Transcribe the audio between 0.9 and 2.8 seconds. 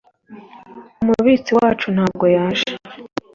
umubitsi wacu ntago yaje